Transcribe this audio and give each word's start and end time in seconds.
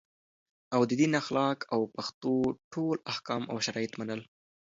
او 0.75 0.81
د 0.89 0.91
دین 0.99 1.13
اخلاق 1.21 1.59
او 1.73 1.81
پښتو 1.95 2.33
ټول 2.73 2.95
احکام 3.11 3.43
او 3.51 3.57
شرایط 3.65 3.91
منل 3.99 4.21